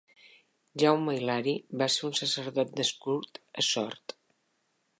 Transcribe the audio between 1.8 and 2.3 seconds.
va ser un